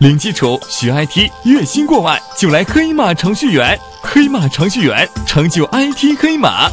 [0.00, 3.76] 零基础学 IT，月薪过万就来黑马程序员。
[4.00, 6.68] 黑马程序员成就 IT 黑马。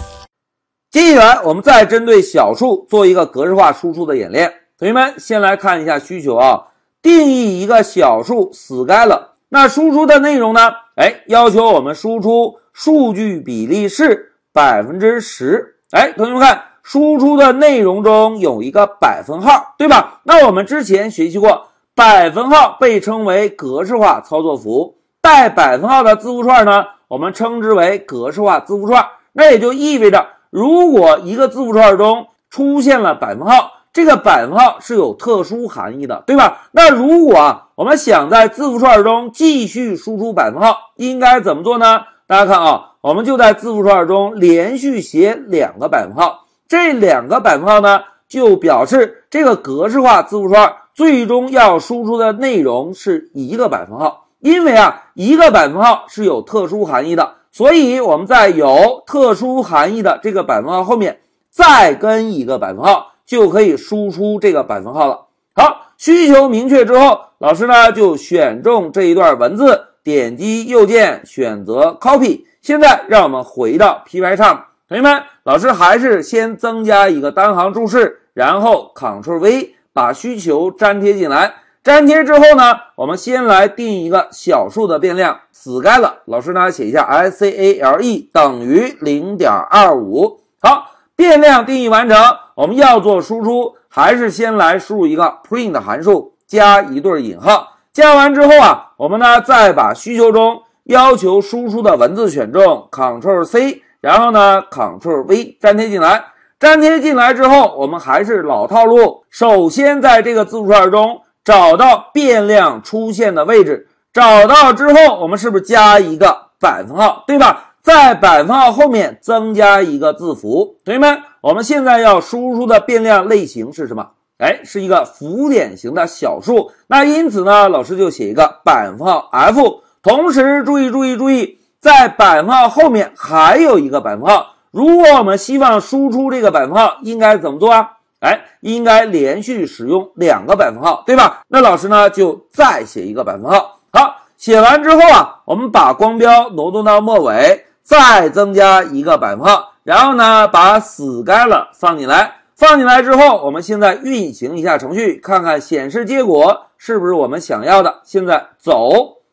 [0.91, 4.53] 接下来我们再针对小数做一个格式化输出的演练。
[4.77, 6.67] 同学们先来看一下需求啊，
[7.01, 10.71] 定义一个小数 scale，那输出的内容呢？
[10.95, 15.77] 哎，要求我们输出数据比例是百分之十。
[15.89, 20.21] 哎，同学们看，输出的内容中有一个百分号，对吧？
[20.25, 21.69] 那我们之前学习过。
[21.95, 29.05] 百分号被称为格式化操作符，带百分号的字符串呢，我们称之为格式化字符串。
[29.31, 36.67] 那也就意味着，如果一个字符串中出现了百分号，这个百分号是有特殊含义的，对吧？
[36.73, 42.01] 那如果啊，我们想在字符串中继续输出百分号，应该怎么做呢？
[42.27, 50.73] 大家看啊，我们就在字符串中连续写两个百分号，这两个百分号呢，就表示这个格式化字符串。
[50.95, 65.25] 最终要输出的内容是一个百分号，因为啊，一个百分号是有特殊含义的，所以我们在有特殊含义的这个百分号后面再跟一个百分号，就可以输出这个百分号了。
[65.53, 72.45] 好，需求明确之后，老师呢就选中这一段文字，点击右键选择 copy。
[72.61, 79.75] 现在让我们回到 py 上同学们，老师还是先增加一个单行注释，然后 Ctrl V。
[79.95, 81.53] 把需求粘贴进来，
[81.85, 86.15] 粘贴之后呢，我们先来定一个小数的变量，scale。
[86.25, 90.41] 老师呢写一下 s a l e 等于零点二五。
[90.61, 92.17] 好，变量定义完成，
[92.55, 97.77] 我们要做输出，还是先来输入一个 print 函数，加一对引号。
[97.93, 106.25] 加完之后啊，我们呢再把需求中要求输出的文字选中，Ctrl C，然后呢 Ctrl V 粘贴进来。
[106.59, 117.73] 粘贴进来之后，我们还是老套路，首先在这个字符串中找到变量出现的位置，找到之后，我们是不是加一个百分号，对吧？
[117.81, 120.77] 在百分号后面增加一个字符。
[120.83, 124.07] 同学们，我们现在要输出的变量类型是什么？
[124.39, 126.71] 哎，是一个浮点型的小数。
[126.87, 134.54] 那因此呢，老师就写一个百分号 f，同时注意注意注意，在百分号后面还有一个百分号。
[134.75, 137.91] 如果我们希望输出这个百分号，应该怎么做啊？
[138.19, 141.43] 哎，应该连续使用两个百分号，对吧？
[141.47, 143.79] 那老师呢就再写一个百分号。
[143.93, 152.41] 好，写完之后啊，我们把光标挪动到末尾，再增加一个百分号，然后呢把 scale 放进来。
[152.57, 158.01] 放进来之后，我们现在运行一下程序，看看显示结果是不是我们想要的。
[158.03, 158.89] 现在走，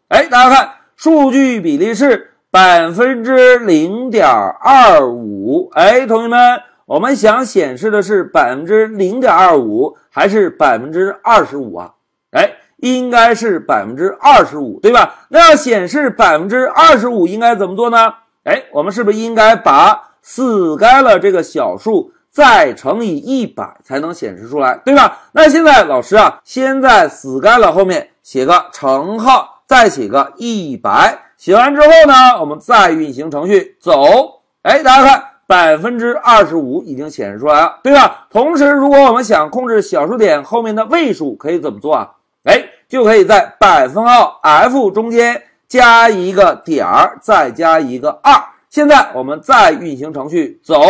[0.06, 2.28] 哎，大家看，数据比例是。
[2.52, 11.94] 百分之零点二五，哎，同学们，我们想显示的是百分之零点二五还是百分之二十五啊？
[12.32, 15.14] 哎，应该是百分之二十五，对吧？
[15.30, 18.12] 那要显示百分之二十五，应该怎么做呢？
[18.44, 25.20] 哎，我们是不是应该把死该了这个小数再乘以一百才能显示出来，对吧？
[25.32, 31.18] 那现在老师啊，先在死该了后面写个乘号，再写个一百。
[31.42, 38.28] 写完之后呢，我们再运行程序走，哎，大家看，百分之二十五已经显示出来了，对吧？
[38.30, 42.12] 同时，如果我们想控制小数点后面的位数，可以怎么做啊？
[42.44, 48.41] 哎，就可以在百分号 f 中间加一个点儿，再加一个二。
[48.70, 50.80] 现在我们再运行程序走，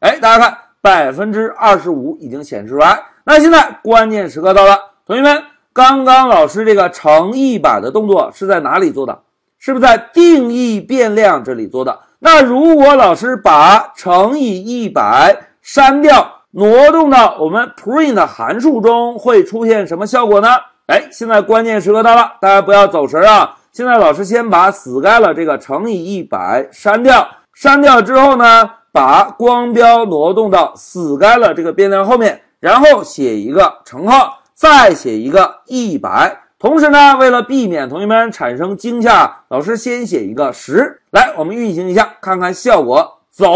[0.00, 3.02] 哎，大家看，百分之二十五已经显示出来。
[3.24, 5.42] 那现在关键时刻到了，同学们，
[5.72, 9.22] 刚刚老师这个乘一百的动作是在哪里做的？
[9.64, 11.98] 是不是在定义变量这里做的？
[12.18, 20.48] 那如果老师把乘以一百删掉，挪动到我们 print 函数中，会出现什么效果呢？
[20.88, 23.56] 哎，现在关键时刻到了，大家不要走神啊！
[23.72, 36.43] 现在老师先把死该了这个乘以一百删掉，删掉之后呢，把光标挪动到死该了这个变量后面，然后写一个乘号，再写一个一百。
[36.64, 41.02] 同时呢，为了避免同学们产生惊吓，老师先写一个十。
[41.10, 43.18] 来，我们运行一下，看看效果。
[43.30, 43.52] 走，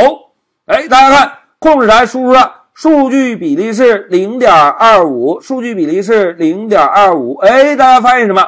[0.66, 7.36] 哎，大家看，控制台输出了数据比例是零点二五，数据比例是零点二五。
[7.36, 8.46] 哎，大家发现什么？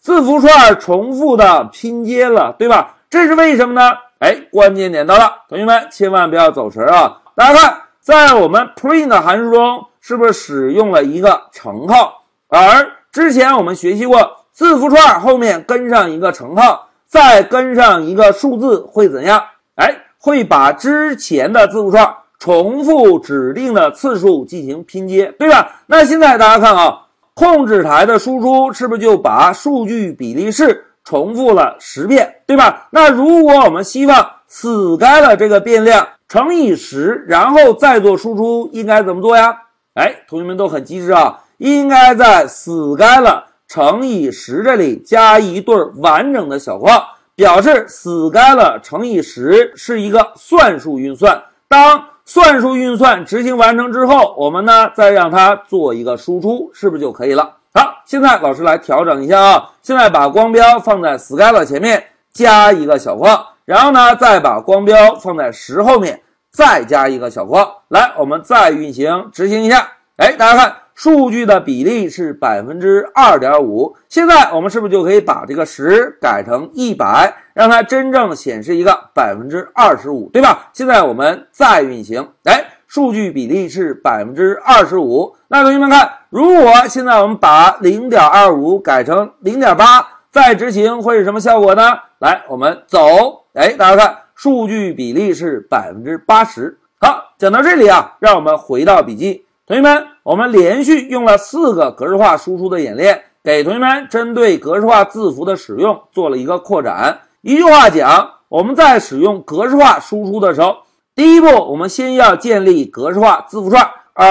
[0.00, 2.96] 字符串重复的拼接了，对吧？
[3.08, 3.92] 这是为什么呢？
[4.18, 7.18] 哎，关键点到了，同学们千万不要走神啊！
[7.36, 12.24] 大家看，在我们 print 函数中，是不是使用了一个乘号？
[12.48, 14.16] 而之前我们学习过，
[14.52, 19.42] 字符串后面跟上一个乘号，再跟上一个数字会怎样？
[19.74, 25.82] 哎，会把之前的字符串重复指定的次数进行拼接，对吧？
[25.84, 27.00] 那现在大家看啊，
[27.34, 32.88] 控制台的输出是不是就把数据比例式重复了十遍，对吧？
[32.90, 39.54] 那如果我们希望死该了这个变量乘以十，然后再做输出，应该怎么做呀？
[39.92, 51.42] 哎，同学们都很机智啊，应该在 sky 了乘以十这里加一对完整的小括号，表示 sky 了乘以十是一个算术运算。
[51.68, 57.56] 当算术运算执行完成之后，我们呢再让它做一个输出，是不是就可以了？
[57.74, 66.20] 好，现在老师来调整一下啊，现在把光标放在 sky 了前面，加一个小括号，然后呢再把光标放在十后面，
[66.50, 67.82] 再加一个小括号。
[67.88, 69.90] 来，我们再运行执行一下。
[70.16, 70.81] 哎，大家看。
[71.02, 80.70] 数据的比例是百分之二点五，现在我们是不是就可以把这个十改成一百，让它真正显示一个百分之二十五，对吧？
[80.72, 85.34] 现在我们再运行，哎，数据比例是百分之二十五。
[85.48, 91.82] 那同学们看，如果现在我们把零点二五改成零点八，再执行会是什么效果呢？
[92.20, 96.78] 来，我们走，哎，大家看，数据比例是百分之八十。
[97.00, 99.44] 好，讲到这里啊，让我们回到笔记。
[99.66, 107.22] 同学们，我们连续用了四个格式化输出的演练，给同学们针对格式化字符的使用做了一个扩展。
[107.40, 110.76] 一句话讲，我们在使用格式化输出的时候，
[111.16, 113.84] 第一步，我们先要建立格式化字符串，
[114.14, 114.26] 而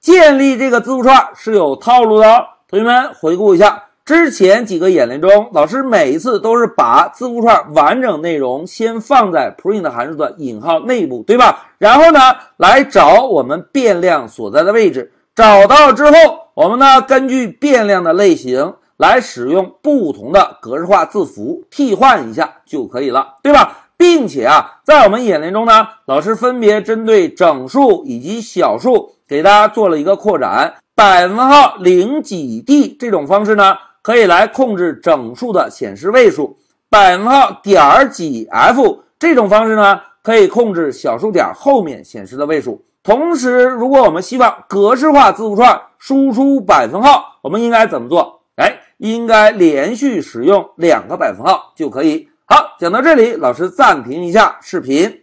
[0.00, 2.44] 建立这个字符串是有套路的哦。
[2.68, 3.84] 同学们回顾一下。
[4.04, 11.66] 之前几个演练中，老师每一次都是把字符串完整内容先放在 print 函数的引号内部，对吧？
[11.78, 12.18] 然后呢，
[12.56, 23.78] 来找我们变量所在的位置，找到之后，我们呢根据变量的类型来使用不同的格式化字符替换一下就可以了，对吧？
[23.96, 33.76] 并且啊，在我们演练中呢，老师分别针对整数以及小数给大家做了一个扩展，百分号零几 d 这种方式呢。
[34.02, 36.58] 可以来控制整数的显示位数，
[36.90, 42.84] 百分号点几 f 这种方式呢，可以控制小数点后面显示的位数。
[43.02, 48.42] 同时，如果我们希望格式化字符串输出百分号，我们应该怎么做？
[48.54, 52.28] 哎，应该连续使用两个百分号就可以。
[52.46, 55.21] 好，讲到这里，老师暂停一下视频。